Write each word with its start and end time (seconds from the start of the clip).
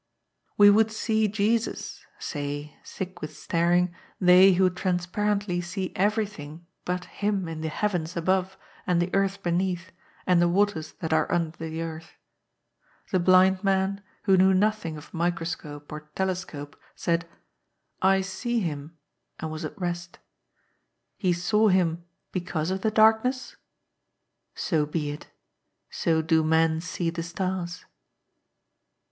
"We 0.57 0.71
would 0.71 0.91
see 0.91 1.27
Jesus," 1.27 2.03
say, 2.17 2.75
sick 2.83 3.21
with 3.21 3.37
staring, 3.37 3.93
they 4.19 4.53
who 4.53 4.71
transparently 4.71 5.61
see 5.61 5.93
everything 5.95 6.65
but 6.85 7.05
Him 7.05 7.47
in 7.47 7.61
the 7.61 7.67
Heavens 7.69 8.17
above 8.17 8.57
and 8.87 8.99
the 8.99 9.13
Earth 9.13 9.43
beneath 9.43 9.91
and 10.25 10.41
the 10.41 10.49
Waters 10.49 10.93
that 11.01 11.13
are 11.13 11.31
under 11.31 11.55
the 11.55 11.83
Earth. 11.83 12.13
The 13.11 13.19
blind 13.19 13.63
man, 13.63 14.01
who 14.23 14.37
knew 14.37 14.55
nothing 14.55 14.97
of 14.97 15.13
microscope 15.13 15.91
or 15.91 16.09
telescope, 16.15 16.75
said," 16.95 17.29
I 18.17 18.21
see 18.21 18.59
Him," 18.59 18.97
and 19.39 19.51
was 19.51 19.63
at 19.63 19.79
rest. 19.79 20.17
He 21.15 21.31
saw 21.31 21.67
Him 21.67 22.03
because 22.31 22.71
of 22.71 22.81
the 22.81 22.89
darkness? 22.89 23.55
So 24.55 24.87
be 24.87 25.11
it. 25.11 25.27
So 25.91 26.23
do 26.23 26.43
men 26.43 26.81
see 26.81 27.11
the 27.11 27.21
stars. 27.21 27.85